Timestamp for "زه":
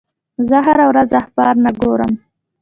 0.49-0.57